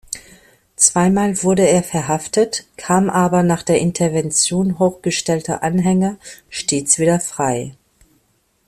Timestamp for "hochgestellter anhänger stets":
4.79-6.97